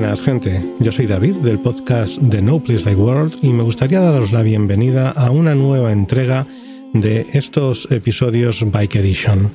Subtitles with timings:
[0.00, 4.00] Buenas gente, yo soy David del podcast de No Place Like World y me gustaría
[4.00, 6.46] daros la bienvenida a una nueva entrega
[6.94, 9.54] de estos episodios Bike Edition.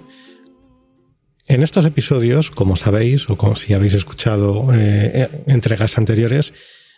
[1.47, 6.53] En estos episodios, como sabéis, o como si habéis escuchado eh, entregas anteriores,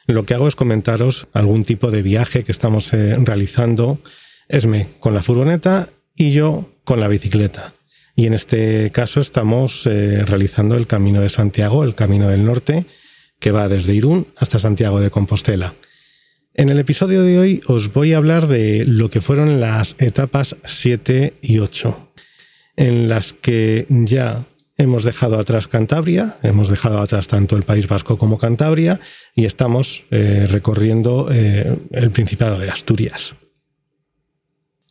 [0.08, 4.02] lo que hago es comentaros algún tipo de viaje que estamos eh, realizando,
[4.50, 5.88] Esme con la furgoneta
[6.18, 7.74] y yo con la bicicleta.
[8.14, 12.86] Y en este caso estamos eh, realizando el Camino de Santiago, el Camino del Norte,
[13.40, 15.76] que va desde Irún hasta Santiago de Compostela.
[16.54, 20.56] En el episodio de hoy os voy a hablar de lo que fueron las etapas
[20.64, 22.12] 7 y 8,
[22.78, 24.46] en las que ya
[24.78, 29.00] hemos dejado atrás Cantabria, hemos dejado atrás tanto el País Vasco como Cantabria
[29.36, 33.36] y estamos eh, recorriendo eh, el Principado de Asturias.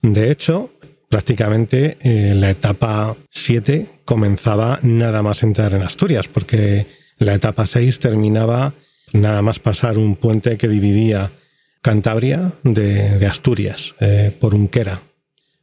[0.02, 0.72] De hecho,
[1.08, 6.86] prácticamente eh, la etapa 7 comenzaba nada más entrar en Asturias, porque
[7.18, 8.74] la etapa 6 terminaba
[9.12, 11.32] nada más pasar un puente que dividía
[11.80, 15.02] Cantabria de, Asturias eh, por Unquera.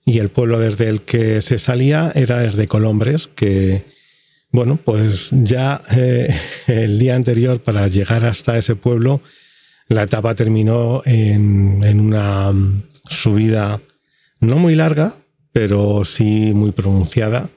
[0.05, 3.83] Y el pueblo desde el que se salía era desde Colombres, que,
[4.51, 6.33] bueno, pues ya eh,
[6.67, 9.21] el día anterior para llegar hasta ese pueblo,
[9.87, 12.51] la etapa terminó en, en una
[13.09, 13.81] subida
[14.39, 15.13] no muy larga,
[15.51, 17.49] pero sí muy pronunciada,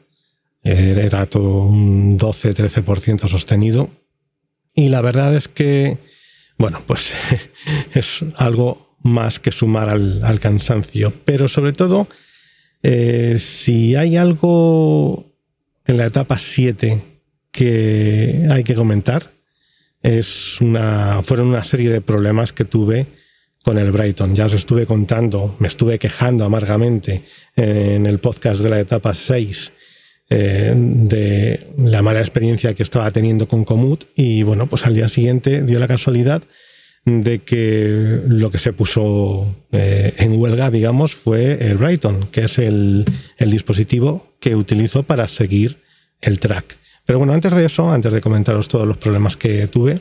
[0.66, 3.90] era todo un 12-13% sostenido.
[4.74, 5.98] Y la verdad es que,
[6.58, 7.14] bueno, pues
[7.94, 11.12] es algo más que sumar al, cansancio.
[11.24, 12.08] Pero sobre todo,
[12.82, 15.32] eh, si hay algo
[15.86, 17.00] en la etapa 7
[17.52, 19.32] que hay que comentar,
[20.02, 23.06] es una, fueron una serie de problemas que tuve
[23.64, 24.34] con el Brighton.
[24.34, 27.22] Ya os estuve contando, me estuve quejando amargamente
[27.54, 29.72] en el podcast de la etapa 6
[30.28, 35.08] eh, de la mala experiencia que estaba teniendo con Comut y bueno, pues al día
[35.08, 36.42] siguiente dio la casualidad
[37.04, 42.58] de que lo que se puso eh, en huelga, digamos, fue el Brighton, que es
[42.58, 43.04] el,
[43.38, 45.78] el, dispositivo que utilizo para seguir
[46.20, 46.76] el track.
[47.04, 50.00] Pero bueno, antes de eso, antes de comentaros todos los problemas que tuve,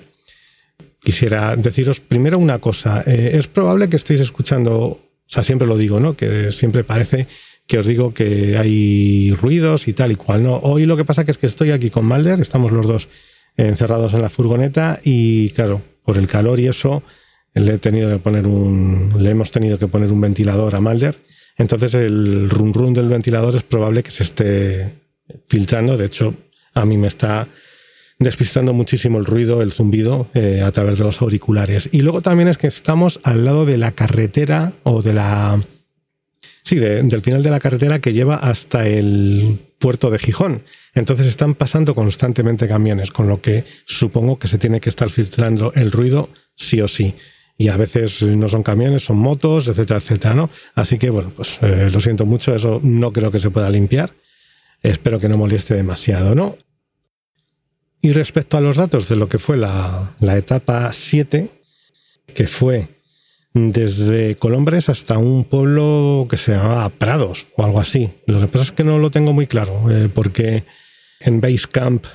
[1.06, 3.04] quisiera deciros primero una cosa.
[3.06, 6.18] Eh, es probable que estéis escuchando, o sea, siempre lo digo, ¿no?
[6.18, 7.28] Que siempre parece
[7.68, 10.44] que os digo que hay ruidos y tal y cual.
[10.44, 13.08] No, hoy lo que pasa que es que estoy aquí con Malder, estamos los dos
[13.58, 17.04] encerrados en la furgoneta y claro, por el calor y eso,
[17.54, 21.16] le he tenido que poner un, le hemos tenido que poner un ventilador a Malder.
[21.58, 24.94] Entonces el rum rum del ventilador es probable que se esté
[25.48, 25.98] filtrando.
[25.98, 26.34] De hecho,
[26.74, 27.48] a mí me está
[28.20, 31.90] despistando muchísimo el ruido, el zumbido eh, a través de los auriculares.
[31.92, 35.62] Y luego también es que estamos al lado de la carretera o de la
[36.66, 40.64] Sí, del final de la carretera que lleva hasta el puerto de Gijón.
[40.96, 45.72] Entonces están pasando constantemente camiones, con lo que supongo que se tiene que estar filtrando
[45.76, 47.14] el ruido sí o sí.
[47.56, 50.50] Y a veces no son camiones, son motos, etcétera, etcétera, ¿no?
[50.74, 54.16] Así que, bueno, pues eh, lo siento mucho, eso no creo que se pueda limpiar.
[54.82, 56.58] Espero que no moleste demasiado, ¿no?
[58.02, 61.48] Y respecto a los datos de lo que fue la, la etapa 7,
[62.34, 62.95] que fue
[63.56, 68.12] desde Colombres hasta un pueblo que se llamaba Prados o algo así.
[68.28, 70.66] Lo que pasa es que no lo tengo muy claro, eh, porque
[71.22, 72.06] en Basecamp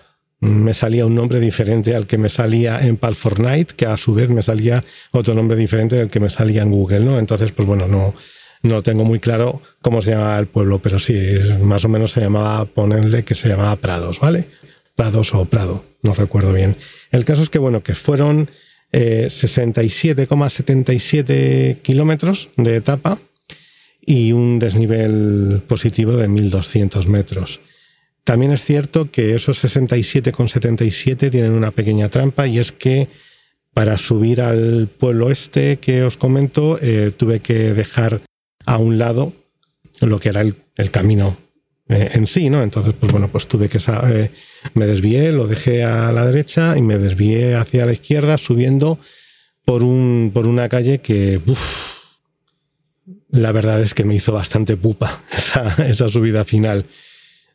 [0.41, 4.15] me salía un nombre diferente al que me salía en Pal Fortnite, que a su
[4.15, 7.19] vez me salía otro nombre diferente del que me salía en Google, ¿no?
[7.19, 8.15] Entonces, pues bueno, no,
[8.62, 11.19] no tengo muy claro cómo se llamaba el pueblo, pero sí,
[11.63, 14.47] más o menos se llamaba, ponerle que se llamaba Prados, ¿vale?
[14.95, 16.77] Prados o Prado, no recuerdo bien.
[17.10, 18.51] El caso es que, bueno, que fueron
[18.92, 23.21] 67,77 eh, kilómetros de etapa
[24.04, 27.60] y un desnivel positivo de 1.200 metros.
[28.25, 33.09] También es cierto que esos 67,77 tienen una pequeña trampa y es que
[33.72, 38.21] para subir al pueblo este que os comento eh, tuve que dejar
[38.66, 39.33] a un lado
[40.01, 41.37] lo que era el camino
[41.91, 42.63] eh, en sí, ¿no?
[42.63, 43.78] Entonces, pues bueno, pues tuve que...
[43.78, 44.31] Eh,
[44.75, 48.98] me desvié, lo dejé a la derecha y me desvié hacia la izquierda subiendo
[49.65, 51.41] por, un, por una calle que...
[53.31, 55.21] la verdad es que me hizo bastante pupa
[55.78, 56.87] esa, subida final.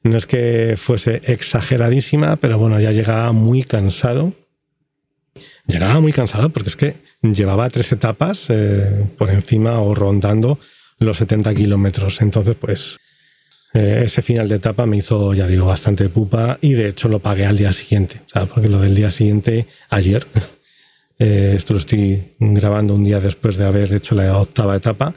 [0.04, 4.34] No es que fuese exageradísima, pero bueno, ya llegaba muy cansado.
[5.66, 10.60] llegaba muy cansado porque es que llevaba tres etapas eh, por encima o rondando
[11.00, 12.22] los 70 kilómetros.
[12.22, 12.98] Entonces, pues
[13.76, 17.20] eh, ese final de etapa me hizo, ya digo, bastante pupa y de hecho lo
[17.20, 18.22] pagué al día siguiente.
[18.26, 20.26] O sea, porque lo del día siguiente, ayer,
[21.20, 25.14] eh, esto lo estoy grabando un día después de haber hecho la octava etapa,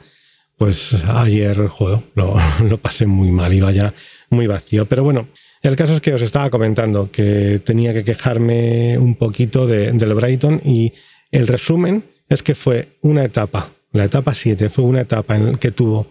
[0.57, 2.35] pues ayer, joder, lo,
[2.69, 3.93] lo pasé muy mal, iba ya
[4.29, 4.85] muy vacío.
[4.87, 5.29] Pero bueno,
[5.61, 10.13] el caso es que os estaba comentando que tenía que quejarme un poquito de, del
[10.13, 10.91] Brighton y
[11.31, 15.57] el resumen es que fue una etapa, la etapa 7 fue una etapa en la
[15.57, 16.07] que tuvo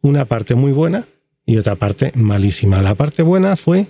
[0.00, 1.06] una parte muy buena
[1.46, 2.82] y otra parte malísima.
[2.82, 3.86] La parte buena fue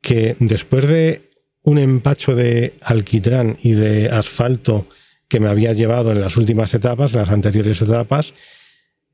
[0.00, 1.22] que después de
[1.62, 4.86] un empacho de alquitrán y de asfalto
[5.28, 8.32] que me había llevado en las últimas etapas, en las anteriores etapas,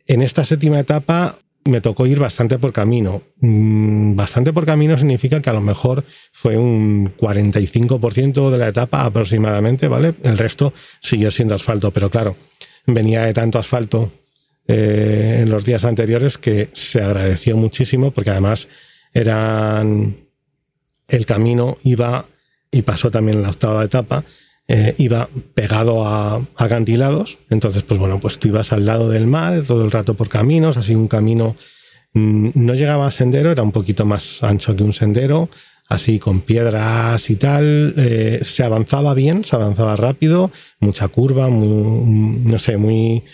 [0.07, 3.23] en esta séptima etapa me tocó ir bastante por camino.
[3.41, 9.05] Mm, bastante por camino significa que a lo mejor fue un 45% de la etapa
[9.05, 10.15] aproximadamente, ¿vale?
[10.23, 12.37] El resto siguió siendo asfalto, pero claro,
[12.87, 14.13] venía de tanto asfalto
[14.69, 18.69] eh, en los días anteriores que se agradeció muchísimo porque además
[19.13, 20.17] eran
[21.09, 22.27] el camino iba
[22.71, 24.25] y pasó también la octava etapa
[24.69, 27.39] eh, iba pegado a, acantilados.
[27.51, 30.77] Entonces, pues bueno, pues tú ibas al lado del mar todo el rato por caminos,
[30.77, 31.57] así un camino
[32.15, 35.51] mm, no llegaba a sendero, era un poquito más ancho que un sendero,
[35.89, 37.95] así con piedras y tal.
[37.99, 40.51] Eh, se avanzaba bien, se avanzaba rápido,
[40.81, 43.25] mucha curva, no sé, muy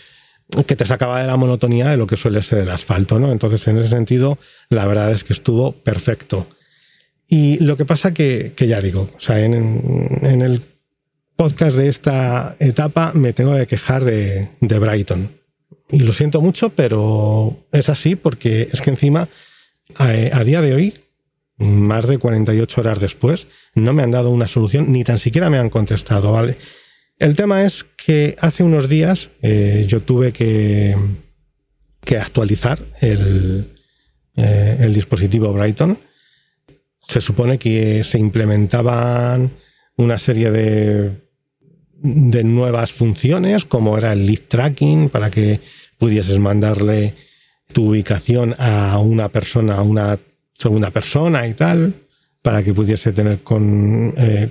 [0.67, 3.33] que te sacaba de la monotonía de lo que suele ser el asfalto, ¿no?
[3.33, 4.39] Entonces, en ese sentido,
[4.71, 6.47] la verdad es que estuvo perfecto.
[7.29, 10.63] Y lo que pasa que, que ya digo, o sea, en, en el
[11.39, 15.31] podcast de esta etapa me tengo que quejar de, Brighton.
[15.89, 19.29] Y lo siento mucho, pero es así porque es que encima,
[19.95, 20.95] a, día de hoy,
[21.59, 23.47] más de 48 horas después,
[23.77, 26.57] no me han dado una solución, ni tan siquiera me han contestado, ¿vale?
[27.19, 30.97] El tema es que hace unos días eh, yo tuve que,
[32.19, 33.69] actualizar el,
[34.37, 35.99] eh, el dispositivo Brighton.
[37.01, 39.51] Se supone que se implementaban
[39.97, 41.29] una serie de
[42.01, 45.61] de nuevas funciones, como era el lead tracking, para que
[45.99, 47.15] pudieses mandarle
[47.73, 50.19] tu ubicación a una persona, a una
[50.55, 51.95] segunda persona y tal,
[52.41, 54.49] para que pudiese tener con eh,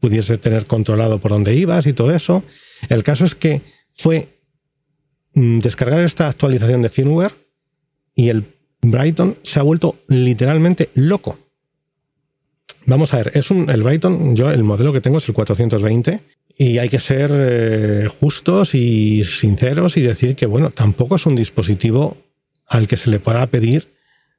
[0.00, 2.42] pudiese tener controlado por dónde ibas y todo eso.
[2.88, 4.40] El caso es que fue
[5.34, 7.34] mm, descargar esta actualización de firmware
[8.14, 8.44] y el
[8.82, 11.38] Brighton se ha vuelto literalmente loco.
[12.86, 16.20] Vamos a ver, es un, el Brighton, yo el modelo que tengo es el 420
[16.56, 21.34] y hay que ser eh, justos y sinceros y decir que, bueno, tampoco es un
[21.34, 22.16] dispositivo
[22.66, 23.95] al que se le pueda pedir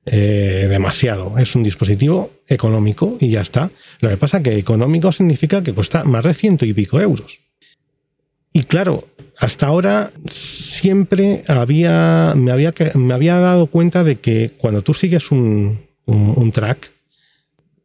[0.09, 1.37] eh, demasiado.
[1.37, 3.69] Es un dispositivo económico y ya está.
[3.99, 7.41] Lo que pasa que económico significa que cuesta más de ciento y pico euros.
[8.53, 14.81] Y claro, hasta ahora siempre había, me, había, me había dado cuenta de que cuando
[14.81, 16.89] tú sigues un, un track,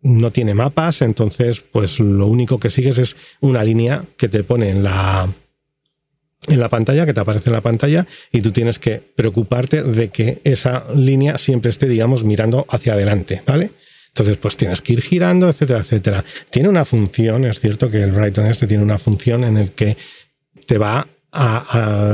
[0.03, 4.71] no tiene mapas, entonces pues lo único que sigues es una línea que te pone
[4.71, 5.29] en la,
[6.49, 10.09] en la pantalla, que te aparece en la pantalla, y tú tienes que preocuparte de
[10.09, 13.71] que esa línea siempre esté, digamos, mirando hacia adelante, ¿vale?
[14.09, 16.25] Entonces, pues tienes que ir girando, etcétera, etcétera.
[16.51, 19.97] Tiene una función, es cierto que el Brighton este tiene una función en el que
[20.67, 21.07] te va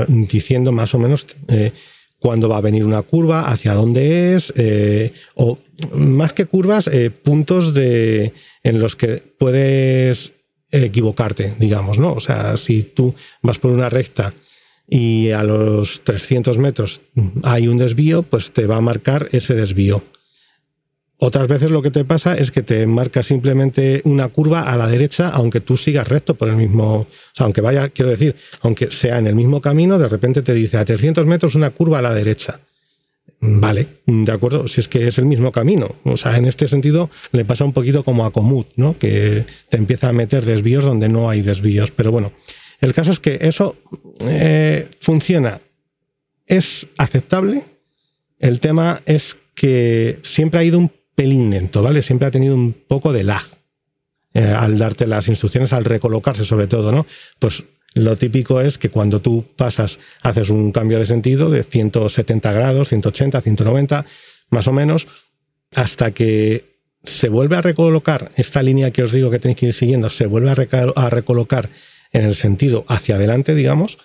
[0.06, 1.72] diciendo más o menos eh,
[2.20, 5.58] cuándo va a venir una curva, hacia dónde es, eh, o
[5.92, 8.32] más que curvas, eh, puntos de,
[8.62, 10.32] en los que puedes
[10.70, 12.12] equivocarte, digamos, ¿no?
[12.12, 14.34] O sea, si tú vas por una recta
[14.88, 17.02] y a los 300 metros
[17.42, 20.02] hay un desvío, pues te va a marcar ese desvío.
[21.20, 24.86] Otras veces lo que te pasa es que te marca simplemente una curva a la
[24.86, 28.92] derecha, aunque tú sigas recto por el mismo, o sea, aunque vaya, quiero decir, aunque
[28.92, 32.02] sea en el mismo camino, de repente te dice a 300 metros una curva a
[32.02, 32.60] la derecha.
[33.40, 35.94] Vale, de acuerdo, si es que es el mismo camino.
[36.04, 38.98] O sea, en este sentido le pasa un poquito como a Comut, ¿no?
[38.98, 41.92] Que te empieza a meter desvíos donde no hay desvíos.
[41.92, 42.32] Pero bueno,
[42.80, 43.76] el caso es que eso
[44.22, 45.60] eh, funciona,
[46.46, 47.62] es aceptable.
[48.40, 52.02] El tema es que siempre ha ido un pelín lento, ¿vale?
[52.02, 53.44] Siempre ha tenido un poco de lag
[54.34, 57.06] eh, al darte las instrucciones, al recolocarse sobre todo, ¿no?
[57.38, 57.64] Pues
[57.94, 62.88] lo típico es que cuando tú pasas, haces un cambio de sentido de 170 grados,
[62.88, 64.04] 180, 190,
[64.50, 65.06] más o menos,
[65.74, 69.74] hasta que se vuelve a recolocar esta línea que os digo que tenéis que ir
[69.74, 71.70] siguiendo, se vuelve a, recolocar
[72.12, 73.98] en el sentido hacia adelante, digamos,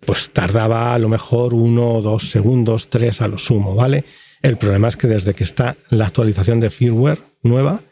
[0.00, 4.04] pues tardaba a lo mejor uno, dos segundos, tres a lo sumo, ¿vale?
[4.42, 7.82] El problema es que desde que está la actualización de firmware nueva,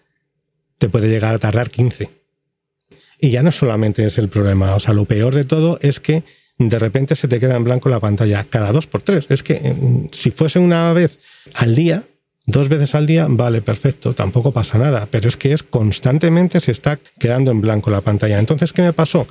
[0.78, 2.19] te puede llegar a tardar 15.
[3.20, 6.24] Y ya no solamente es el problema, o sea, lo peor de todo es que
[6.58, 9.26] de repente se te queda en blanco la pantalla cada dos por tres.
[9.28, 11.18] Es que mm, si fuese una vez
[11.54, 12.04] al día,
[12.46, 16.72] dos veces al día, vale, perfecto, tampoco pasa nada, pero es que es constantemente se
[16.72, 18.38] está quedando en blanco la pantalla.
[18.38, 19.26] Entonces, ¿qué me pasó?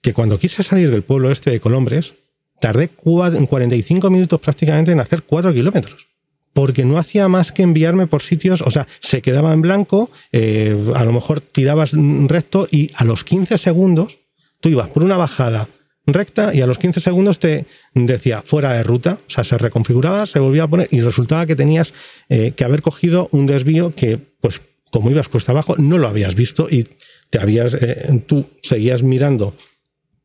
[0.00, 2.14] Que cuando quise salir del pueblo este de Colombres,
[2.60, 6.11] tardé 45 minutos prácticamente en hacer 4 kilómetros
[6.52, 10.76] porque no hacía más que enviarme por sitios, o sea, se quedaba en blanco, eh,
[10.94, 14.18] a lo mejor tirabas recto y a los 15 segundos
[14.60, 15.68] tú ibas por una bajada
[16.06, 20.26] recta y a los 15 segundos te decía fuera de ruta, o sea, se reconfiguraba,
[20.26, 21.94] se volvía a poner y resultaba que tenías
[22.28, 26.34] eh, que haber cogido un desvío que, pues, como ibas cuesta abajo, no lo habías
[26.34, 26.86] visto y
[27.30, 29.54] te habías, eh, tú seguías mirando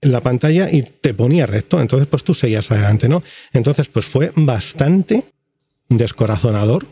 [0.01, 3.23] la pantalla y te ponía recto, entonces pues tú seguías adelante, ¿no?
[3.53, 5.23] Entonces pues fue bastante
[5.89, 6.85] descorazonador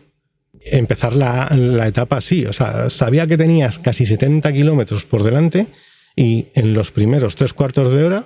[0.61, 5.67] empezar la, la etapa así, o sea, sabía que tenías casi 70 kilómetros por delante
[6.15, 8.25] y en los primeros tres cuartos de hora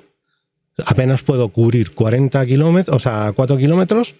[0.85, 4.15] apenas puedo cubrir 40 kilómetros, o sea, 4 kilómetros,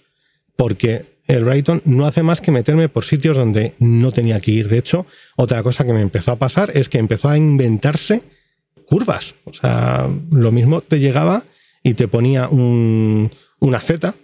[0.56, 4.68] porque el Brighton no hace más que meterme por sitios donde no tenía que ir.
[4.68, 8.24] De hecho, otra cosa que me empezó a pasar es que empezó a inventarse
[8.86, 9.36] curvas.
[9.46, 11.44] O sea, lo mismo te llegaba
[11.84, 14.16] y te ponía una Z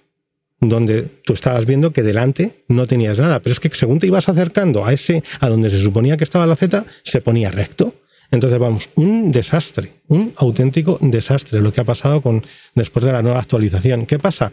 [0.60, 4.30] donde tú estabas viendo que delante no tenías nada, pero es que según te ibas
[4.30, 7.94] acercando a ese, a donde se suponía que estaba la Z, se ponía recto.
[8.32, 12.44] Entonces, vamos, un desastre, un auténtico desastre lo que ha pasado con
[12.74, 14.06] después de la nueva actualización.
[14.06, 14.52] ¿Qué pasa?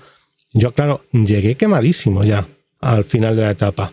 [0.52, 2.46] Yo, claro, llegué quemadísimo ya
[2.80, 3.92] al final de la etapa.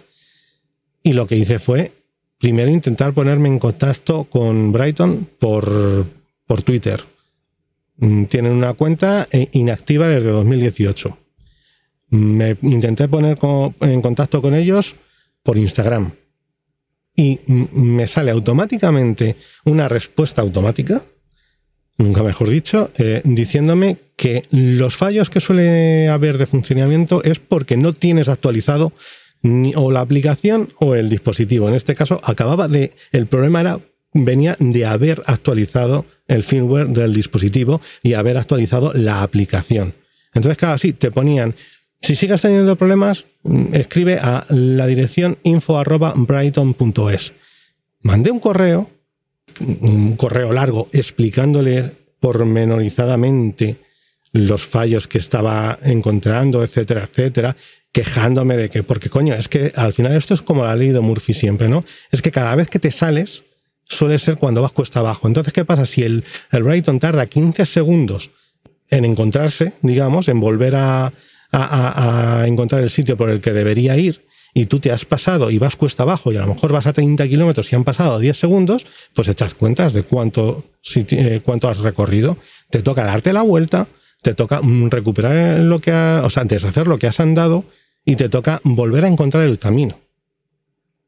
[1.01, 1.93] Y lo que hice fue
[2.39, 6.05] primero intentar ponerme en contacto con Brighton por,
[6.45, 7.01] por Twitter.
[7.97, 11.17] Mm, tienen una cuenta eh, inactiva desde 2018.
[12.11, 13.37] Me intenté poner
[13.81, 14.95] en contacto con ellos
[15.43, 16.11] por Instagram
[17.19, 19.35] y me sale automáticamente
[19.65, 21.03] una respuesta automática,
[21.97, 27.75] nunca mejor dicho, eh, diciéndome que los fallos que suele haber de funcionamiento es porque
[27.75, 28.93] no tienes actualizado
[29.41, 31.67] ni, o la aplicación o el dispositivo.
[31.67, 32.93] En este caso, acababa de.
[33.11, 33.79] El problema era.
[34.13, 39.93] venía de haber actualizado el firmware del dispositivo y haber actualizado la aplicación.
[40.33, 41.53] Entonces, claro, sí, te ponían
[42.01, 47.33] si sigues teniendo problemas, mm, escribe a la dirección info.brighton.es.
[48.01, 48.89] Mandé un correo,
[49.59, 53.77] un correo largo, explicándole pormenorizadamente
[54.31, 57.55] los fallos que estaba encontrando, etcétera, etcétera,
[57.91, 60.99] quejándome de que, porque coño, es que al final esto es como la ley de
[60.99, 61.83] Murphy siempre, ¿no?
[62.11, 63.43] Es que cada vez que te sales,
[63.83, 65.27] suele ser cuando vas cuesta abajo.
[65.27, 65.85] Entonces, ¿qué pasa?
[65.85, 68.29] Si el, el Brighton tarda 15 segundos
[68.89, 71.11] en encontrarse, digamos, en volver a,
[71.51, 75.57] a, encontrar el sitio por el que debería ir y tú te has pasado y
[75.57, 78.37] vas cuesta abajo y a lo mejor vas a 30 kilómetros y han pasado 10
[78.37, 80.63] segundos, pues echas cuentas de cuánto,
[80.95, 82.37] eh, cuánto has recorrido.
[82.69, 83.87] Te toca darte la vuelta,
[84.21, 87.19] te toca mm, recuperar lo que has, o sea, antes de hacer lo que has
[87.19, 87.63] andado
[88.05, 89.99] y te toca volver a encontrar el camino.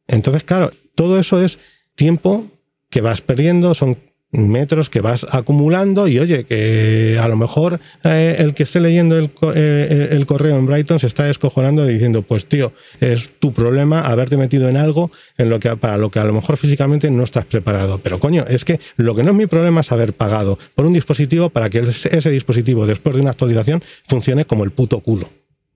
[0.08, 1.58] Entonces, claro, todo eso es
[1.96, 2.46] tiempo
[2.90, 3.98] que vas perdiendo, son
[4.32, 9.18] metros que vas acumulando y oye, que a lo mejor eh, el que esté leyendo
[9.20, 14.38] eh, el, correo en Brighton se está descojonando diciendo, pues tío, es tu problema haberte
[14.38, 17.46] metido en algo en lo que, para lo que a lo mejor físicamente no estás
[17.46, 18.00] preparado.
[18.00, 20.94] Pero coño, es que lo que no es mi problema es haber pagado por un
[20.94, 25.30] dispositivo para que ese dispositivo después de una actualización funcione como el puto culo,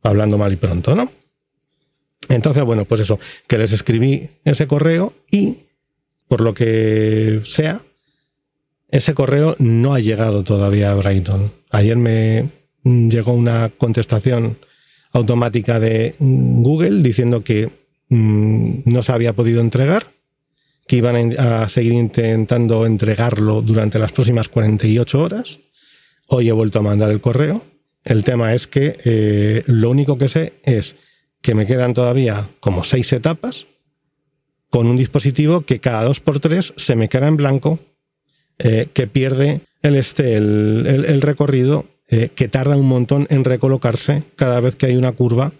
[0.03, 1.12] hablando mal y pronto, ¿no?
[2.29, 5.57] Entonces, bueno, pues eso, que les escribí ese correo y,
[6.27, 7.83] por lo que sea,
[8.89, 11.51] ese correo no ha llegado todavía a Brighton.
[11.72, 12.50] Ayer me
[12.84, 14.58] llegó una contestación
[15.12, 17.70] automática de Google diciendo que
[18.10, 20.08] mm, no se había podido entregar,
[20.88, 25.60] que iban a seguir intentando entregarlo durante las próximas 48 horas.
[26.27, 27.63] Hoy he vuelto a mandar el correo.
[28.04, 30.96] El tema es que eh, lo único que sé es
[31.42, 33.68] que me quedan todavía como seis etapas
[34.70, 37.80] con un dispositivo que cada dos por tres se me queda en blanco
[38.59, 44.59] eh, que pierde el, este, el, recorrido, eh, que tarda un montón en recolocarse cada
[44.59, 45.51] vez que hay una curva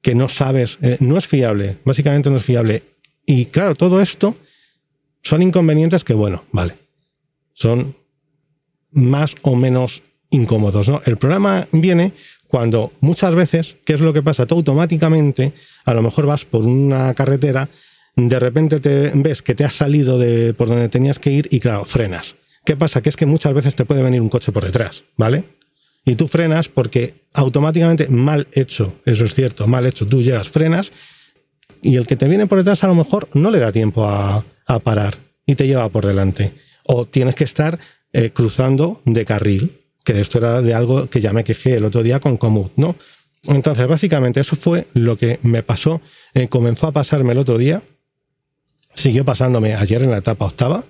[0.00, 2.82] que no sabes, eh, no es fiable, básicamente no es fiable.
[3.26, 4.36] Y claro, todo esto
[5.22, 6.74] son inconvenientes que, bueno, vale,
[7.54, 7.94] son
[8.90, 10.88] más o menos incómodos.
[10.88, 11.02] ¿no?
[11.04, 12.12] El problema viene
[12.48, 14.46] cuando muchas veces, ¿qué es lo que pasa?
[14.46, 15.52] Tú automáticamente,
[15.84, 17.68] a lo mejor vas por una carretera
[18.16, 21.60] de repente te ves que te has salido de por donde tenías que ir y
[21.60, 22.36] claro, frenas.
[22.64, 23.02] ¿Qué pasa?
[23.02, 25.44] Que es que muchas veces te puede venir un coche por detrás, ¿vale?
[26.04, 30.92] Y tú frenas porque automáticamente, mal hecho, eso es cierto, mal hecho, tú llegas, frenas
[31.80, 34.44] y el que te viene por detrás a lo mejor no le da tiempo a,
[34.66, 35.16] a parar
[35.46, 36.52] y te lleva por delante.
[36.84, 37.78] O tienes que estar
[38.12, 42.02] eh, cruzando de carril, que esto era de algo que ya me quejé el otro
[42.02, 42.96] día con Comut, ¿no?
[43.44, 46.00] Entonces, básicamente, eso fue lo que me pasó.
[46.34, 47.82] Eh, comenzó a pasarme el otro día,
[48.94, 50.84] siguió pasándome ayer en la etapa octava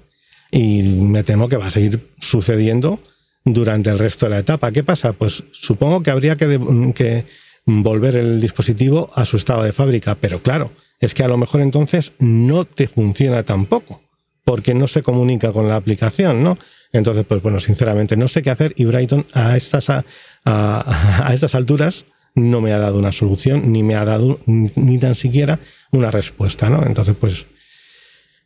[0.50, 3.00] y me temo que va a seguir sucediendo
[3.44, 4.70] durante el resto de la etapa.
[4.72, 5.12] ¿Qué pasa?
[5.12, 7.24] Pues supongo que habría que,
[7.64, 11.60] volver el dispositivo a su estado de fábrica, pero claro, es que a lo mejor
[11.60, 14.02] entonces no te funciona tampoco,
[14.44, 16.58] porque no se comunica con la aplicación, ¿no?
[16.92, 22.04] Entonces, pues bueno, sinceramente no sé qué hacer y Brighton a estas, a estas alturas
[22.34, 26.70] no me ha dado una solución, ni me ha dado ni tan siquiera una respuesta,
[26.70, 26.84] ¿no?
[26.84, 27.46] Entonces, pues,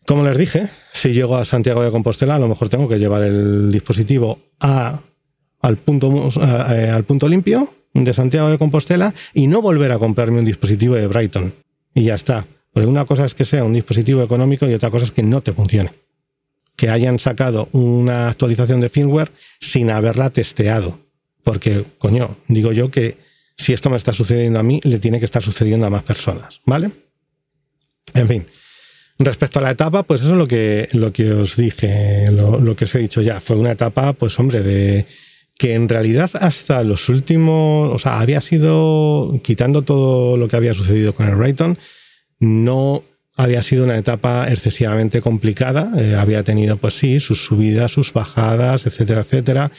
[0.07, 3.23] como les dije, si llego a Santiago de Compostela, a lo mejor tengo que llevar
[3.23, 5.01] el dispositivo a,
[5.61, 10.39] al, punto, eh, al punto limpio de Santiago de Compostela y no volver a comprarme
[10.39, 11.55] un dispositivo de Brighton.
[11.95, 12.47] Y ya está.
[12.73, 15.41] Porque una cosa es que sea un dispositivo económico y otra cosa es que no
[15.41, 15.93] te funcione.
[16.77, 20.99] Que hayan sacado una actualización de firmware sin haberla testeado.
[21.43, 23.17] Porque, coño, digo yo que
[23.57, 26.61] si esto me está sucediendo a mí, le tiene que estar sucediendo a más personas,
[26.67, 26.91] ¿vale?
[28.13, 28.47] En fin.
[29.19, 32.85] Respecto a la etapa, pues eso es lo que, lo que os dije, lo, que
[32.85, 33.41] os he dicho ya.
[33.41, 35.07] Fue una etapa, pues hombre, de
[35.59, 40.75] que en realidad hasta los últimos, o sea, había sido, quitando todo lo que había
[40.75, 41.79] sucedido con el Brighton,
[42.41, 43.03] no
[43.37, 45.91] había sido una etapa excesivamente complicada.
[45.97, 49.73] Eh, había tenido, pues sí, sus subidas, sus bajadas, etcétera, etcétera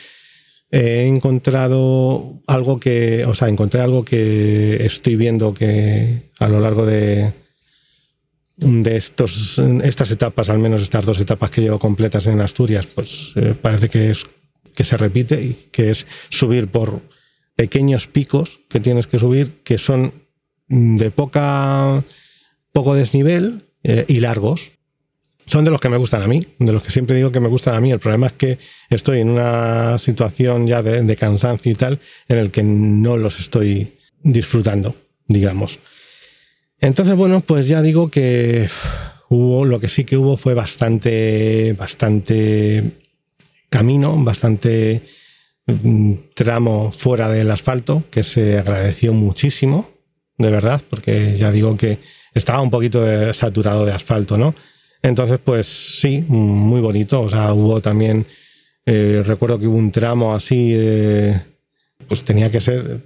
[0.72, 6.86] he encontrado algo que, o sea, encontré algo que estoy viendo que a lo largo
[6.86, 7.32] de,
[8.58, 13.56] de estas etapas, al menos estas dos etapas que llevo completas en Asturias, pues eh,
[13.60, 14.26] parece que, es,
[14.74, 17.02] que se repite y que es subir por
[17.56, 20.14] pequeños picos que tienes que subir, que son
[20.68, 22.04] de poca,
[22.74, 24.72] poco desnivel eh, y largos
[25.48, 27.48] son de los que me gustan a mí, de los que siempre digo que me
[27.48, 27.92] gustan a mí.
[27.92, 32.52] El problema es que estoy en una situación ya de, cansancio y tal en el
[32.52, 34.96] que no los estoy disfrutando,
[35.28, 35.80] digamos.
[36.80, 38.70] Entonces, bueno, pues ya digo que
[39.30, 42.92] hubo, lo que sí que hubo fue bastante, bastante
[43.70, 45.02] camino, bastante
[45.66, 49.90] mm, tramo fuera del asfalto, que se agradeció muchísimo,
[50.38, 51.98] de verdad, porque ya digo que
[52.34, 54.54] estaba un poquito saturado de asfalto, ¿no?
[55.02, 57.22] Entonces, pues sí, muy bonito.
[57.22, 58.26] O sea, hubo también,
[58.86, 60.76] eh, recuerdo que hubo un tramo así,
[62.08, 63.02] pues tenía que ser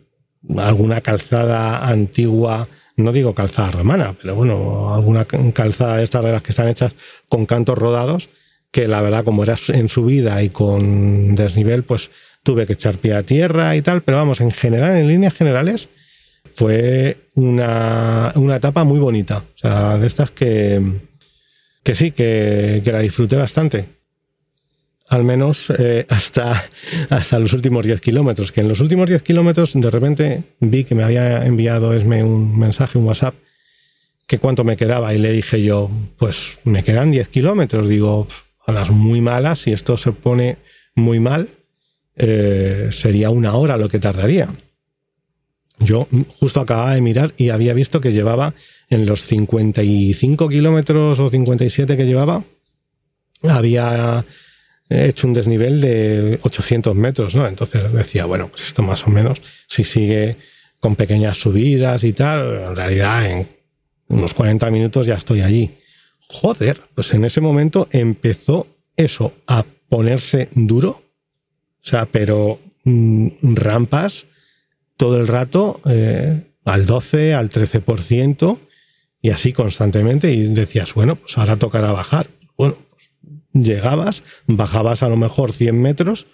[0.57, 2.67] alguna calzada antigua,
[3.03, 6.93] no digo calzada romana, pero bueno, alguna calzada de estas de las que están hechas
[7.29, 8.29] con cantos rodados,
[8.71, 12.11] que la verdad, como era en subida y con desnivel, pues
[12.43, 15.89] tuve que echar pie a tierra y tal, pero vamos, en general, en líneas generales,
[16.53, 19.39] fue una, una etapa muy bonita.
[19.39, 20.81] O sea, de estas que
[21.83, 24.00] que sí, que, la disfruté bastante.
[25.11, 26.63] Al menos eh, hasta,
[27.09, 28.53] hasta los últimos 10 kilómetros.
[28.53, 32.57] Que en los últimos 10 kilómetros de repente vi que me había enviado Esme un
[32.57, 33.35] mensaje, un WhatsApp,
[34.25, 35.13] que cuánto me quedaba.
[35.13, 37.89] Y le dije yo, pues me quedan 10 kilómetros.
[37.89, 38.25] Digo,
[38.65, 40.59] a las muy malas, si esto se pone
[40.95, 41.49] muy mal,
[42.15, 44.47] eh, sería una hora lo que tardaría.
[45.79, 46.07] Yo
[46.39, 48.53] justo acababa de mirar y había visto que llevaba
[48.89, 52.45] en los 55 kilómetros o 57 que llevaba,
[53.43, 54.23] había
[54.91, 57.47] hecho un desnivel de 800 metros, ¿no?
[57.47, 60.37] Entonces decía, bueno, pues esto más o menos, si sigue
[60.79, 63.47] con pequeñas subidas y tal, en realidad en
[64.07, 65.77] unos 40 minutos ya estoy allí.
[66.27, 71.03] Joder, pues en ese momento empezó eso a ponerse duro, o
[71.81, 74.25] sea, pero mm, rampas
[74.97, 78.59] todo el rato eh, al 12, al 13%,
[79.21, 82.29] y así constantemente, y decías, bueno, pues ahora tocará bajar.
[83.53, 86.27] Llegabas, bajabas a lo mejor 100 metros,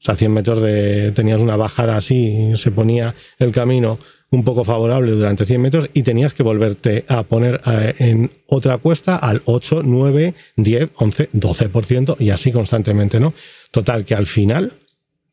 [0.00, 1.12] o sea, 100 metros de.
[1.12, 3.98] tenías una bajada así, se ponía el camino
[4.30, 8.78] un poco favorable durante 100 metros y tenías que volverte a poner eh, en otra
[8.78, 13.32] cuesta al 8, 9, 10, 11, 12% y así constantemente, ¿no?
[13.70, 14.72] Total, que al final,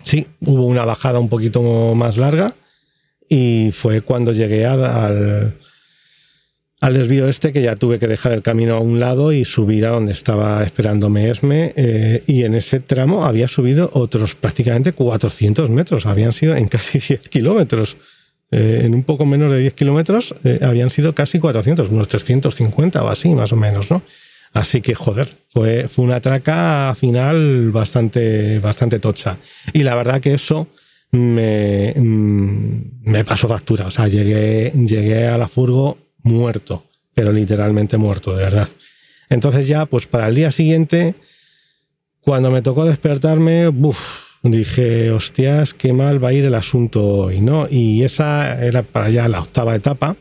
[0.04, 1.62] sí, hubo una bajada un poquito
[1.96, 2.56] más larga,
[3.30, 5.58] y fue cuando llegué al,
[6.84, 9.86] al desvío este que ya tuve que dejar el camino a un lado y subir
[9.86, 11.72] a donde estaba esperándome Esme.
[11.78, 17.00] Eh, y en ese tramo había subido otros prácticamente 400 metros, habían sido en casi
[17.08, 17.96] 10 kilómetros.
[18.52, 23.02] Eh, en un poco menos de 10 kilómetros eh, habían sido casi 400, unos 350
[23.02, 24.02] o así, más o menos, ¿no?
[24.52, 29.38] Así que, joder, fue, fue una traca final bastante, bastante tocha.
[29.72, 30.68] Y la verdad que eso
[31.12, 33.88] me, mm, me pasó factura.
[33.88, 38.68] O sea, llegué, llegué a la furgo muerto, pero literalmente muerto, de verdad.
[39.30, 41.16] Entonces ya, pues para el día siguiente,
[42.24, 43.70] Cuando me tocó despertarme,
[44.44, 47.68] dije, hostias, qué mal va a ir el asunto hoy, ¿no?
[47.70, 50.16] Y esa era para allá la octava etapa,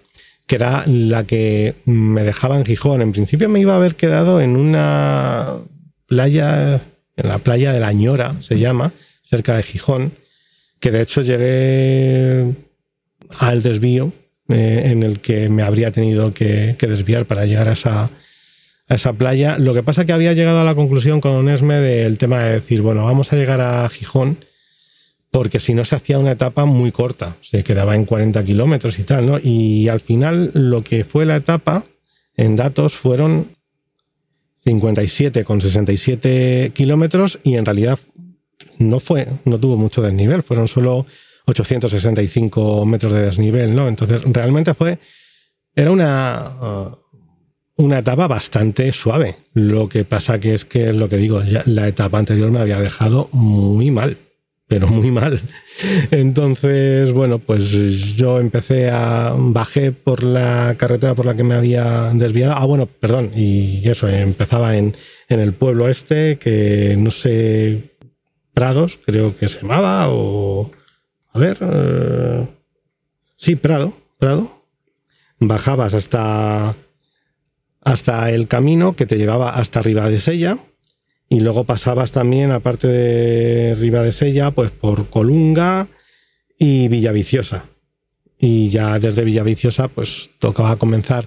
[0.48, 3.02] que era la que me dejaba en Gijón.
[3.02, 5.58] En principio me iba a haber quedado en una
[6.06, 6.82] playa,
[7.16, 10.12] en la playa de la Ñora, se llama, cerca de Gijón,
[10.80, 12.52] que de hecho llegué
[13.38, 14.12] al desvío
[14.52, 19.56] eh, en el que me habría tenido que, desviar para llegar a esa, playa.
[19.58, 22.52] Lo que pasa es que había llegado a la conclusión con Onesme del tema de
[22.54, 24.38] decir, bueno, vamos a llegar a Gijón
[25.30, 29.04] porque si no se hacía una etapa muy corta, se quedaba en 40 kilómetros y
[29.04, 29.38] tal, ¿no?
[29.42, 31.84] Y al final lo que fue la etapa
[32.36, 33.56] en datos fueron
[34.64, 37.98] 57 con 67 kilómetros y en realidad
[38.78, 41.06] no fue, no tuvo mucho desnivel, fueron solo
[41.46, 43.88] 865 metros de desnivel, ¿no?
[43.88, 44.98] Entonces realmente fue,
[45.74, 49.36] era una, uh, una etapa bastante suave.
[49.54, 53.28] Lo que pasa que es que, lo que digo, la etapa anterior me había dejado
[53.32, 54.18] muy mal,
[54.68, 55.40] pero muy mal.
[56.10, 57.70] Entonces, bueno, pues
[58.16, 62.54] yo empecé a, bajé por la carretera por la que me había desviado.
[62.56, 64.94] Ah, bueno, perdón, y eso, empezaba en,
[65.28, 67.92] en el pueblo este, que no sé,
[68.54, 70.70] Prados, creo que se llamaba, o...
[71.32, 71.58] A ver...
[71.60, 72.46] Eh,
[73.36, 74.50] sí, Prado, Prado.
[75.38, 76.76] Bajabas hasta,
[77.80, 80.58] hasta el camino que te llevaba hasta arriba de Sella
[81.32, 85.88] y luego pasabas también, aparte de Riva de Sella, pues por Colunga
[86.58, 87.64] y Villaviciosa.
[88.38, 91.26] Y ya desde Villaviciosa, pues tocaba comenzar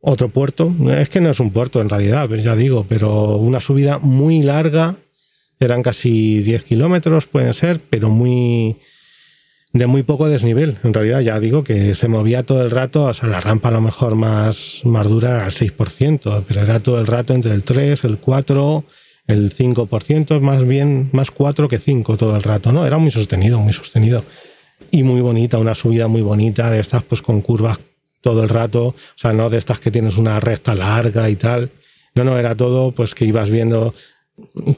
[0.00, 0.74] otro puerto.
[0.90, 4.96] Es que no es un puerto en realidad, ya digo, pero una subida muy larga
[5.60, 8.78] eran casi 10 kilómetros, pueden ser, pero muy
[9.74, 10.78] de muy poco desnivel.
[10.84, 13.72] En realidad, ya digo que se movía todo el rato, o sea, la rampa a
[13.72, 18.04] lo mejor más, más dura el 6%, pero era todo el rato entre el 3,
[18.04, 18.84] el 4,
[19.26, 22.86] el 5%, más bien más 4 que 5 todo el rato, ¿no?
[22.86, 24.24] Era muy sostenido, muy sostenido.
[24.92, 27.80] Y muy bonita, una subida muy bonita, de estas pues con curvas
[28.20, 31.70] todo el rato, o sea, no de estas que tienes una recta larga y tal.
[32.14, 33.92] No, no, era todo pues que ibas viendo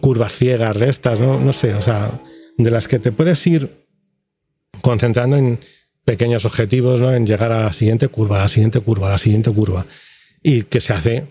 [0.01, 1.39] curvas ciegas de estas, ¿no?
[1.39, 2.23] No sé, o sea,
[2.57, 3.86] de las que te puedes ir
[4.83, 5.59] concentrando en
[6.05, 7.13] pequeños objetivos, ¿no?
[7.13, 9.87] En llegar a la siguiente curva, a la siguiente curva, a la siguiente curva.
[10.43, 11.27] Y que se hace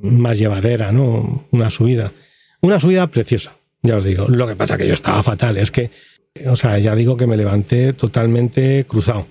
[0.00, 1.46] más llevadera, ¿no?
[1.50, 2.12] Una subida.
[2.60, 4.28] Una subida preciosa, ya os digo.
[4.28, 5.90] Lo que pasa que yo estaba fatal, es que,
[6.46, 9.26] o sea, ya digo que me levanté totalmente cruzado.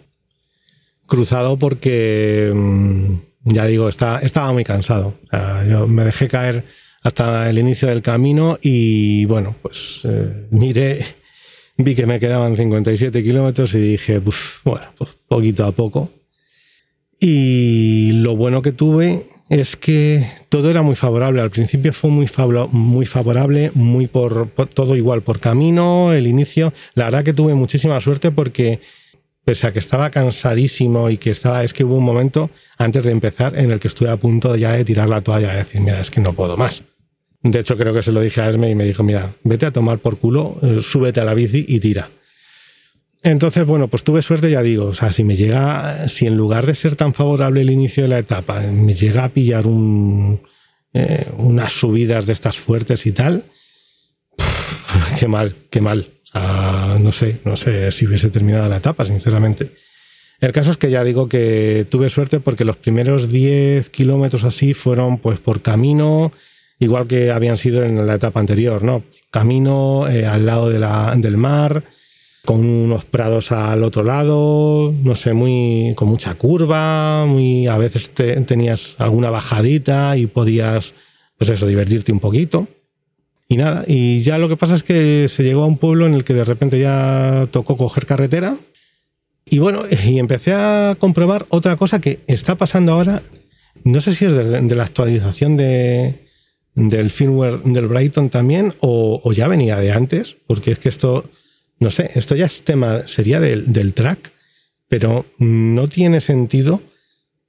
[1.08, 3.14] Cruzado porque, mm,
[3.46, 5.16] ya digo, estaba, muy cansado.
[5.70, 6.66] yo me dejé caer
[7.02, 11.06] hasta el inicio del camino y bueno, pues eh, miré,
[11.80, 14.22] vi que me quedaban 57 kilómetros y dije,
[14.66, 16.10] bueno, pues poquito a poco.
[17.20, 21.42] Y lo bueno que tuve es que todo era muy favorable.
[21.42, 22.28] Al principio fue muy,
[22.72, 26.74] muy favorable, muy por, todo igual por camino, el inicio.
[26.96, 28.80] La verdad que tuve muchísima suerte porque
[29.44, 33.12] pese a que estaba cansadísimo y que estaba, es que hubo un momento antes de
[33.12, 36.00] empezar en el que estuve a punto ya de tirar la toalla y decir, mira,
[36.00, 36.84] es que no puedo más.
[37.42, 39.72] De hecho, creo que se lo dije a Esme y me dijo, mira, vete a
[39.72, 42.10] tomar por culo, eh, súbete a la bici y tira.
[43.22, 46.66] Entonces, bueno, pues tuve suerte, ya digo, o sea, si me llega, si en lugar
[46.66, 49.66] de ser tan favorable el inicio de la etapa, me llega a pillar
[50.94, 53.44] eh, unas subidas de estas fuertes y tal,
[55.20, 56.08] qué mal, qué mal.
[56.24, 59.72] O sea, no sé, no sé si hubiese terminado la etapa, sinceramente.
[60.40, 64.74] El caso es que ya digo que tuve suerte porque los primeros 10 kilómetros así
[64.74, 66.32] fueron pues por camino,
[66.80, 69.04] igual que habían sido en la etapa anterior, ¿no?
[69.30, 71.84] Camino eh, al lado de la, del mar,
[72.46, 78.12] con unos prados al otro lado, no sé, muy con mucha curva, muy a veces
[78.12, 80.94] tenías alguna bajadita y podías,
[81.38, 82.68] pues eso, divertirte un poquito.
[83.50, 86.14] Y nada, y ya lo que pasa es que se llegó a un pueblo en
[86.14, 88.56] el que de repente ya tocó coger carretera.
[89.46, 93.24] Y bueno, y empecé a comprobar otra cosa que está pasando ahora,
[93.84, 96.29] no sé si es de la actualización de,
[96.88, 101.30] del firmware del Brighton también o, ya venía de antes, porque es que esto,
[101.80, 104.32] no sé, esto ya es tema, sería del, del track,
[104.88, 106.82] pero no tiene sentido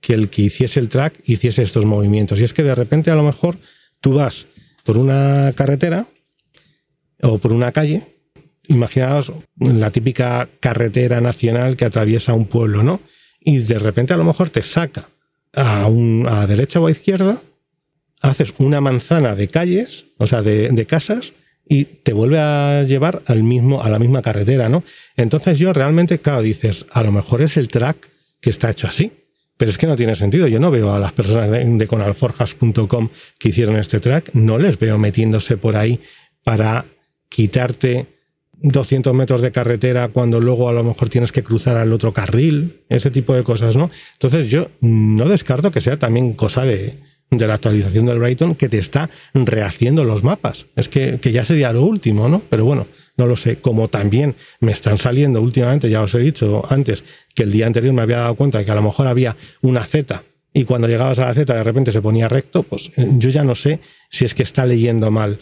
[0.00, 2.40] que el que hiciese el track hiciese estos movimientos.
[2.40, 3.58] Y es que de repente a lo mejor
[4.00, 4.46] tú vas
[4.84, 6.06] por una carretera
[7.22, 8.16] o por una calle,
[8.66, 13.00] imaginaos la típica carretera nacional que atraviesa un pueblo, ¿no?
[13.40, 15.08] Y de repente a lo mejor te saca
[15.52, 17.42] a, un, a derecha o a izquierda
[18.20, 21.32] haces una manzana de calles, o sea, de, casas,
[21.68, 24.82] y te vuelve a llevar al mismo, a la misma carretera, ¿no?
[25.16, 28.08] Entonces yo realmente, claro, dices, a lo mejor es el track
[28.40, 29.12] que está hecho así.
[29.56, 30.48] Pero es que no tiene sentido.
[30.48, 34.96] Yo no veo a las personas de, conalforjas.com que hicieron este track, no les veo
[34.96, 36.00] metiéndose por ahí
[36.42, 36.86] para
[37.28, 38.06] quitarte
[38.62, 42.80] 200 metros de carretera cuando luego a lo mejor tienes que cruzar al otro carril,
[42.88, 43.90] ese tipo de cosas, ¿no?
[44.14, 46.96] Entonces yo no descarto que sea también cosa de,
[47.30, 50.66] de la actualización del Brighton que te está rehaciendo los mapas.
[50.76, 52.42] Es que, que, ya sería lo último, ¿no?
[52.50, 53.56] Pero bueno, no lo sé.
[53.56, 57.94] Como también me están saliendo últimamente, ya os he dicho antes, que el día anterior
[57.94, 61.18] me había dado cuenta de que a lo mejor había una Z y cuando llegabas
[61.18, 64.24] a la Z de repente se ponía recto, pues eh, yo ya no sé si
[64.24, 65.38] es que está leyendo mal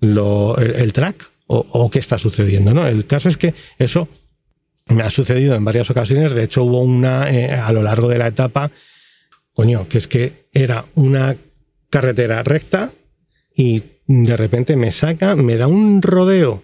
[0.00, 2.86] el, track o, qué está sucediendo, ¿no?
[2.86, 4.08] El caso es que eso
[4.86, 6.32] me ha sucedido en varias ocasiones.
[6.32, 8.70] De hecho, hubo una eh, a lo largo de la etapa
[9.88, 11.36] que es que era una
[11.90, 12.92] carretera recta
[13.54, 16.62] y de repente me saca, me da un rodeo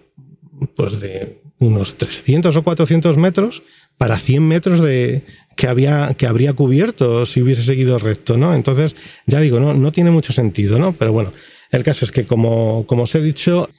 [0.75, 3.63] pues de unos 300 o 400 metros
[3.97, 5.23] para 100 metros de
[5.55, 8.53] que había que habría cubierto si hubiese seguido recto, ¿no?
[8.53, 10.93] Entonces, ya digo, no, no tiene mucho sentido, ¿no?
[10.93, 11.33] Pero bueno,
[11.71, 13.69] el caso es que como, como os he dicho,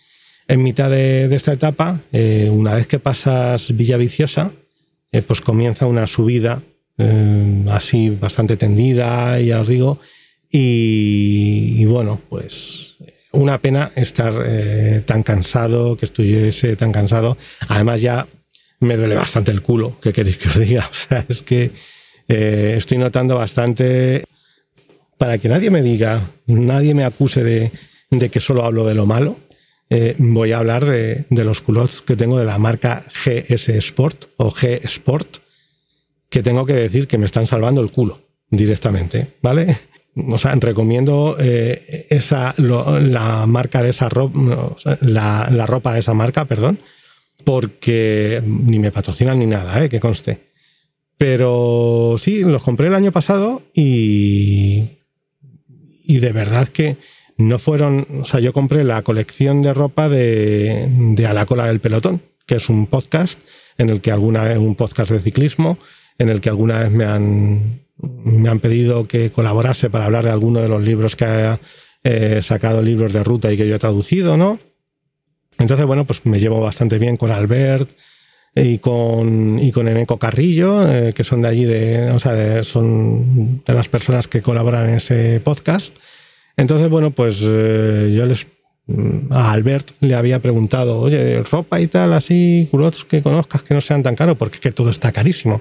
[0.46, 4.52] en mitad de, esta etapa, eh, una vez que pasas Villa Viciosa,
[5.12, 6.62] eh, pues comienza una subida
[6.98, 10.00] eh, así bastante tendida, ya os digo.
[10.50, 12.96] Y, bueno, pues
[13.32, 17.36] una pena estar eh, tan cansado, que estuviese tan cansado.
[17.68, 18.26] Además ya
[18.80, 20.88] me duele bastante el culo, ¿qué queréis que os diga?
[20.90, 21.70] O sea, es que
[22.28, 24.24] eh, estoy notando bastante,
[25.18, 27.70] para que nadie me diga, nadie me acuse de,
[28.10, 29.36] de que solo hablo de lo malo,
[30.18, 34.50] voy a hablar de, de, los culots que tengo de la marca GS Sport o
[34.50, 35.38] G Sport,
[36.30, 39.76] que tengo que decir que me están salvando el culo directamente, ¿vale?
[40.30, 46.44] O sea, recomiendo eh, esa, la marca de esa ropa, la, ropa de esa marca,
[46.44, 46.78] perdón,
[47.44, 49.88] porque ni me patrocinan ni nada, ¿eh?
[49.88, 50.48] que conste.
[51.16, 54.98] Pero sí, los compré el año pasado y,
[56.04, 56.96] y de verdad que
[57.36, 61.66] no fueron, o sea, yo compré la colección de ropa de, de A la cola
[61.66, 63.40] del pelotón, que es un podcast
[63.78, 65.78] en el que alguna vez un podcast de ciclismo
[66.18, 70.30] en el que alguna vez me han, me han pedido que colaborase para hablar de
[70.30, 71.60] alguno de los libros que ha
[72.04, 74.58] eh, sacado libros de ruta y que yo he traducido, ¿no?
[75.58, 77.90] Entonces, bueno, pues me llevo bastante bien con Albert
[78.54, 83.62] y con, y con Eneco Carrillo, eh, que son de allí, de, o sea, son
[83.64, 85.96] de las personas que colaboran en ese podcast.
[86.56, 88.46] Entonces, bueno, pues eh, yo les
[89.30, 93.82] a Albert le había preguntado, oye, ropa y tal, así, culottes que conozcas que no
[93.82, 95.60] sean tan caros, porque es que todo está carísimo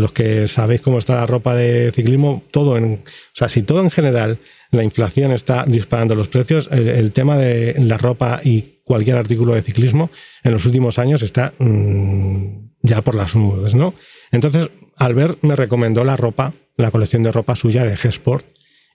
[0.00, 3.80] los que sabéis cómo está la ropa de ciclismo, todo en, o sea, si todo
[3.80, 4.38] en general
[4.70, 9.62] la inflación está disparando los precios, el, tema de la ropa y cualquier artículo de
[9.62, 10.10] ciclismo
[10.42, 13.94] en los últimos años está mm, ya por las nubes, ¿no?
[14.32, 18.44] Entonces, Albert me recomendó la ropa, la colección de ropa suya de G-Sport,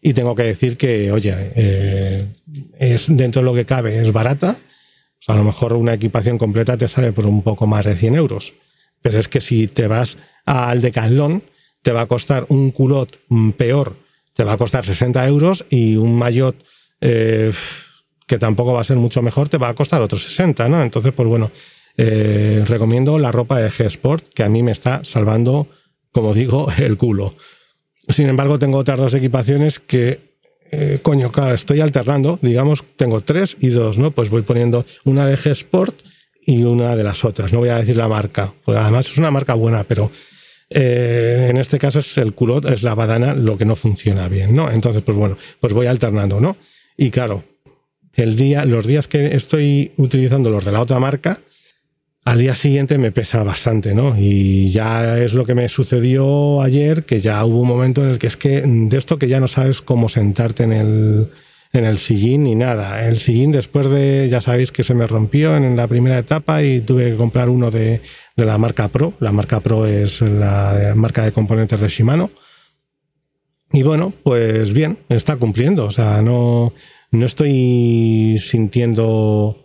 [0.01, 2.25] y tengo que decir que, oye, eh,
[2.79, 4.57] es dentro de lo que cabe, es barata.
[5.27, 8.53] a lo mejor una equipación completa te sale por un poco más de 100 euros.
[9.03, 11.43] Pero es que si te vas al Decathlon,
[11.81, 13.17] te va a costar un culot
[13.57, 13.95] peor,
[14.33, 16.55] te va a costar 60 euros y un maillot
[17.01, 17.51] eh,
[18.27, 20.81] que tampoco va a ser mucho mejor, te va a costar otros 60, ¿no?
[20.81, 21.51] Entonces, pues bueno,
[21.97, 25.67] eh, recomiendo la ropa de G-Sport, que a mí me está salvando,
[26.11, 27.33] como digo, el culo.
[28.07, 30.37] Sin embargo, tengo otras dos equipaciones que,
[30.71, 34.11] eh, coño, claro, estoy alternando, digamos, tengo tres y dos, ¿no?
[34.11, 36.01] Pues voy poniendo una de G-Sport
[36.45, 37.51] y una de las otras.
[37.51, 40.09] No voy a decir la marca, porque además es una marca buena, pero
[40.73, 44.55] eh, en este caso es el culot, es la badana lo que no funciona bien,
[44.55, 44.71] ¿no?
[44.71, 46.55] Entonces, pues bueno, pues voy alternando, ¿no?
[46.95, 47.43] Y claro,
[48.13, 51.39] el día, los días que estoy utilizando los de la otra marca,
[52.23, 54.15] al día siguiente me pesa bastante, ¿no?
[54.17, 58.19] Y ya es lo que me sucedió ayer, que ya hubo un momento en el
[58.19, 61.31] que es que de esto que ya no sabes cómo sentarte en el,
[61.73, 63.07] en el sillín ni nada.
[63.07, 66.81] El sillín después de, ya sabéis que se me rompió en la primera etapa y
[66.81, 68.01] tuve que comprar uno de,
[68.35, 69.13] de la marca Pro.
[69.19, 72.31] La marca Pro es la marca de componentes de Shimano.
[73.73, 75.85] Y bueno, pues bien, está cumpliendo.
[75.85, 76.73] O sea, no,
[77.11, 79.55] no estoy sintiendo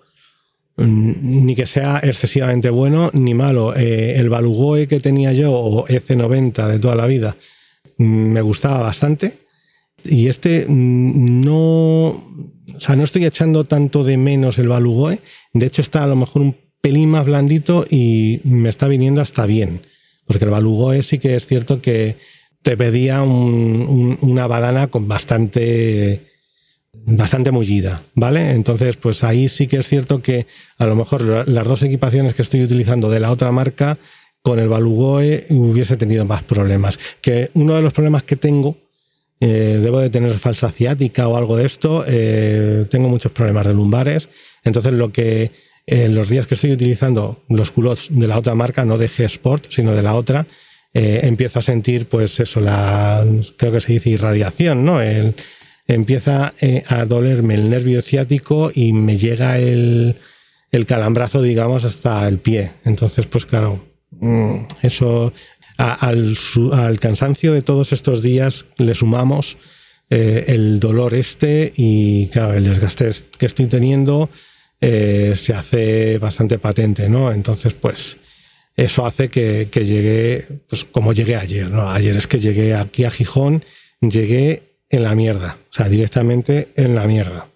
[0.77, 3.75] ni que sea excesivamente bueno ni malo.
[3.75, 7.35] Eh, el Balugoe que tenía yo, o EC90 de toda la vida,
[7.99, 9.46] me gustaba bastante
[10.09, 15.21] y este mm, no, o sea, no estoy echando tanto de menos el Balugoe.
[15.53, 19.47] De hecho, está a lo mejor un pelín más blandito y me está viniendo hasta
[19.47, 19.83] bien.
[20.27, 22.17] Porque el Balugoe sí que es cierto que
[22.63, 26.27] te pedía una badana con bastante
[27.05, 28.51] bastante mullida, ¿vale?
[28.51, 30.47] Entonces, pues ahí sí que es cierto que
[30.79, 33.99] a lo mejor las dos equipaciones que estoy utilizando de la otra marca
[34.43, 36.99] con el Balugoe hubiese tenido más problemas.
[37.21, 38.77] Que uno de los problemas que tengo
[39.41, 43.75] eh, debo de tener falsa ciática o algo de esto, eh, tengo muchos problemas de
[43.75, 44.29] lumbares,
[44.65, 45.51] entonces lo que
[45.87, 49.67] en los días que estoy utilizando los culottes de la otra marca, no de G-Sport,
[49.71, 50.47] sino de la otra,
[50.93, 53.25] empiezo a sentir, pues eso, la,
[53.59, 55.03] creo que se dice irradiación, ¿no?
[55.03, 55.35] El,
[55.87, 56.55] empieza
[56.89, 60.17] a dolerme el nervio ciático y me llega el,
[60.73, 62.73] el calambrazo, digamos, hasta el pie.
[62.85, 64.57] Entonces, pues claro, mm,
[65.77, 66.37] al,
[67.01, 69.57] cansancio de todos estos días le sumamos
[70.09, 74.31] eh, el dolor este y claro, el desgaste que estoy teniendo
[74.81, 77.33] eh, se hace bastante patente, ¿no?
[77.33, 78.17] Entonces, pues
[78.77, 81.91] eso hace que, que, llegue, pues como llegué ayer, ¿no?
[81.91, 83.65] Ayer es que llegué aquí a Gijón,
[84.01, 87.49] llegué en la mierda, o sea, directamente en la mierda.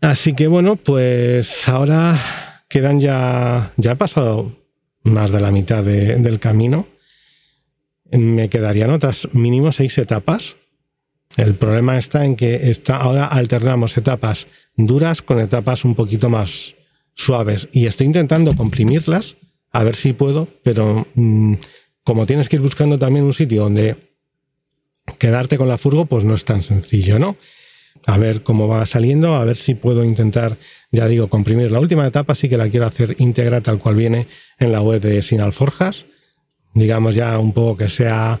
[0.00, 4.63] Así que bueno, pues ahora quedan ya, ya ha pasado
[5.04, 6.86] más de la mitad del camino.
[8.10, 10.56] Me quedarían otras mínimo seis etapas.
[11.36, 16.74] El problema está en que está, ahora alternamos etapas duras con etapas un poquito más
[17.14, 19.36] suaves y estoy intentando comprimirlas
[19.72, 21.54] a ver si puedo, pero mm,
[22.04, 23.96] como tienes que ir buscando también un sitio donde
[25.18, 27.36] quedarte con la furgo, pues no es tan sencillo, ¿no?
[28.06, 30.56] A ver cómo va saliendo, a ver si puedo intentar,
[30.90, 34.26] ya digo, comprimir la última etapa, sí que la quiero hacer íntegra tal cual viene
[34.58, 36.06] en la web de Sin Alforjas,
[36.74, 38.40] digamos ya un poco que sea,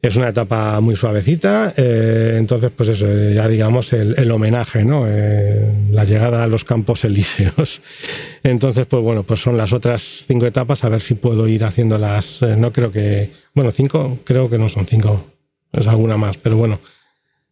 [0.00, 5.04] es una etapa muy suavecita, eh, entonces pues eso, ya digamos el, homenaje, ¿no?
[5.06, 7.82] Eh, la llegada a los campos elíseos.
[8.42, 12.40] Entonces pues bueno, pues son las otras cinco etapas, a ver si puedo ir haciéndolas,
[12.40, 15.26] eh, no creo que, bueno, cinco, creo que no son cinco,
[15.70, 16.80] es alguna más, pero bueno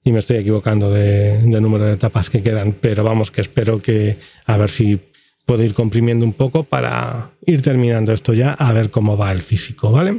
[0.05, 4.19] y me estoy equivocando de, número de etapas que quedan, pero vamos que espero que
[4.47, 5.01] a ver si
[5.45, 9.43] puedo ir comprimiendo un poco para ir terminando esto ya, a ver cómo va el
[9.43, 10.19] físico, ¿vale?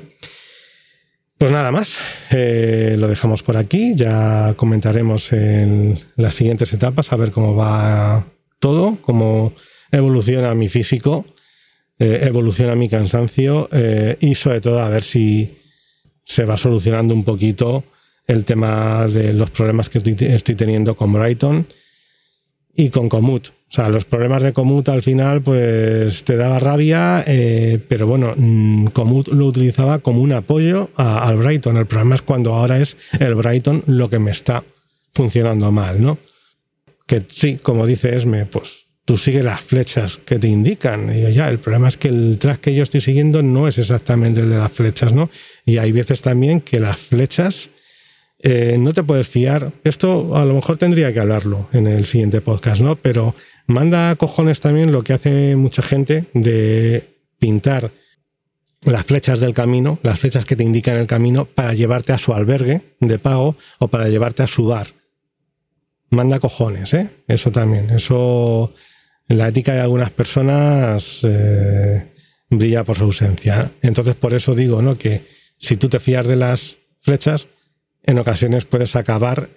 [1.37, 1.97] Pues nada más,
[2.31, 8.25] eh, lo dejamos por aquí, ya comentaremos en las siguientes etapas, a ver cómo va
[8.59, 9.53] todo, cómo
[9.91, 11.25] evoluciona mi físico,
[11.97, 15.57] eh, evoluciona mi cansancio eh, y sobre todo a ver si
[16.23, 17.83] se va solucionando un poquito
[18.29, 21.65] el tema de los problemas que estoy, teniendo con Brighton
[22.75, 23.47] y con Comut.
[23.47, 28.35] O sea, los problemas de Comut al final, pues te daba rabia, eh, pero bueno,
[28.37, 31.77] mm, Comut lo utilizaba como un apoyo al Brighton.
[31.77, 34.63] El problema es cuando ahora es el Brighton lo que me está
[35.11, 36.19] funcionando mal, ¿no?
[37.07, 41.11] Que sí, como dice Esme, pues tú sigues las flechas que te indican.
[41.11, 44.41] Y ya, el problema es que el track que yo estoy siguiendo no es exactamente
[44.41, 45.31] el de las flechas, ¿no?
[45.65, 47.71] Y hay veces también que las flechas
[48.41, 49.73] eh, no te puedes fiar.
[49.83, 52.95] Esto a lo mejor tendría que hablarlo en el siguiente podcast, ¿no?
[52.95, 53.35] Pero
[53.67, 57.91] manda a cojones también lo que hace mucha gente de pintar
[58.83, 62.33] las flechas del camino, las flechas que te indican el camino para llevarte a su
[62.33, 64.87] albergue de pago o para llevarte a su bar.
[66.09, 67.09] Manda cojones, ¿eh?
[67.27, 67.89] Eso también.
[67.89, 68.73] Eso,
[69.27, 72.13] la ética de algunas personas eh,
[72.49, 73.71] brilla por su ausencia.
[73.81, 74.95] Entonces, por eso digo, ¿no?
[74.95, 75.25] Que
[75.57, 77.47] si tú te fías de las flechas,
[78.09, 79.49] en ocasiones puedes acabar,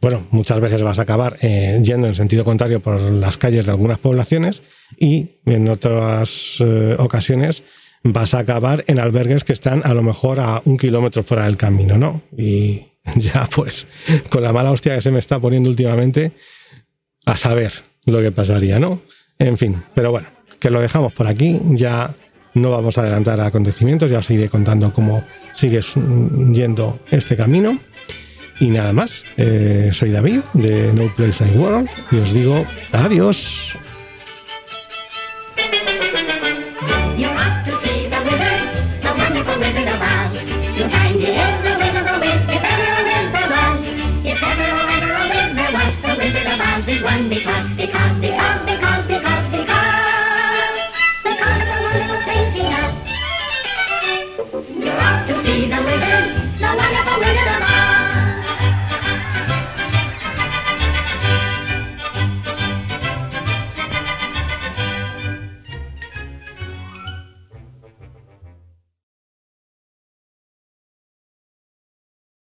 [0.00, 3.72] bueno, muchas veces vas a acabar eh, yendo en sentido contrario por las calles de
[3.72, 4.62] algunas poblaciones
[4.98, 7.62] y en otras eh, ocasiones
[8.02, 11.58] vas a acabar en albergues que están a lo mejor a un kilómetro fuera del
[11.58, 12.22] camino, ¿no?
[12.38, 12.86] Y
[13.16, 13.86] ya pues
[14.30, 16.32] con la mala hostia que se me está poniendo últimamente,
[17.26, 17.70] a saber
[18.06, 19.02] lo que pasaría, ¿no?
[19.38, 22.14] En fin, pero bueno, que lo dejamos por aquí, ya
[22.54, 25.94] no vamos a adelantar acontecimientos, ya os iré contando cómo sigues
[26.52, 27.78] yendo este camino.
[28.60, 33.78] Y nada más, eh, soy David de No Place Like World y os digo adiós.